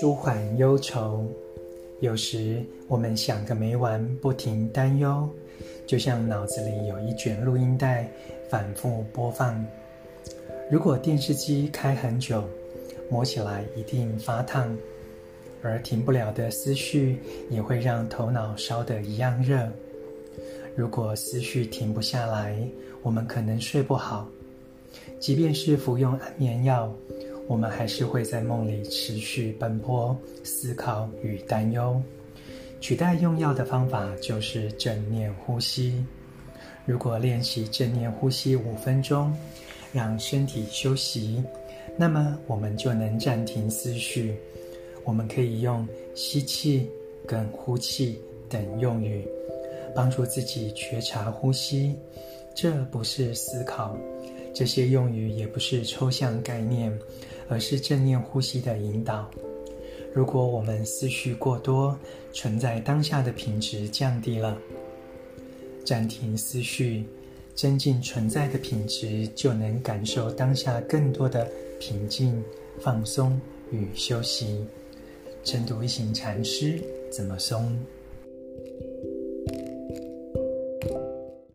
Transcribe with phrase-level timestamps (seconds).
[0.00, 1.24] 舒缓忧愁，
[2.00, 5.28] 有时我们想个没完，不停担忧，
[5.86, 8.10] 就像脑子里有一卷录音带，
[8.48, 9.64] 反复播放。
[10.70, 12.44] 如果电视机开很久，
[13.08, 14.76] 摸起来一定发烫，
[15.62, 17.18] 而停不了的思绪
[17.48, 19.68] 也会让头脑烧得一样热。
[20.74, 22.56] 如果思绪停不下来，
[23.02, 24.28] 我们可能睡不好，
[25.18, 26.92] 即便是服用安眠药。
[27.48, 32.02] 我们还是会在梦里持续奔波、思考与担忧。
[32.80, 36.04] 取代用药的方法就是正念呼吸。
[36.84, 39.32] 如果练习正念呼吸五分钟，
[39.92, 41.42] 让身体休息，
[41.96, 44.36] 那么我们就能暂停思绪。
[45.04, 46.90] 我们可以用吸气
[47.26, 49.24] 跟呼气等用语，
[49.94, 51.96] 帮助自己觉察呼吸。
[52.56, 53.96] 这不是思考，
[54.56, 56.98] 这些用语也不是抽象概念。
[57.48, 59.30] 而是正念呼吸的引导。
[60.12, 61.96] 如果我们思绪过多，
[62.32, 64.58] 存在当下的品质降低了，
[65.84, 67.04] 暂停思绪，
[67.54, 71.48] 增进存在的品质，就能感受当下更多的
[71.78, 72.42] 平静、
[72.80, 74.66] 放松与休息。
[75.44, 76.82] 晨读一行禅师
[77.12, 77.78] 怎么松？